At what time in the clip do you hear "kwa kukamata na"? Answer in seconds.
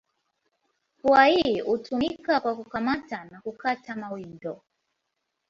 2.39-3.41